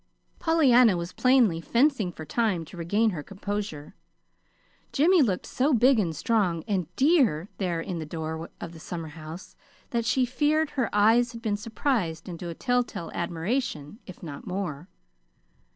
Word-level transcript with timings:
Pollyanna 0.39 0.97
was 0.97 1.13
plainly 1.13 1.61
fencing 1.61 2.11
for 2.11 2.25
time 2.25 2.65
to 2.65 2.75
regain 2.75 3.11
her 3.11 3.21
composure. 3.21 3.93
Jimmy 4.91 5.21
looked 5.21 5.45
so 5.45 5.75
big 5.75 5.99
and 5.99 6.15
strong 6.15 6.63
and 6.67 6.87
DEAR 6.95 7.49
there 7.59 7.79
in 7.79 7.99
the 7.99 8.05
door 8.07 8.49
of 8.59 8.71
the 8.73 8.79
summerhouse 8.79 9.55
that 9.91 10.03
she 10.03 10.25
feared 10.25 10.71
her 10.71 10.89
eyes 10.91 11.33
had 11.33 11.41
been 11.43 11.55
surprised 11.55 12.27
into 12.27 12.49
a 12.49 12.55
telltale 12.55 13.11
admiration, 13.13 13.99
if 14.07 14.23
not 14.23 14.47
more. 14.47 14.89